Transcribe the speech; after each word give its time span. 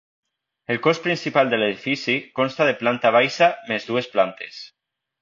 El 0.75 0.79
cos 0.87 1.01
principal 1.07 1.51
de 1.51 1.59
l'edifici 1.59 2.17
consta 2.41 2.69
de 2.71 2.75
planta 2.83 3.15
baixa 3.19 3.55
més 3.71 3.91
dues 3.95 4.13
plantes. 4.17 4.69